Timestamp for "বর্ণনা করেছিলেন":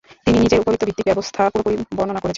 1.97-2.29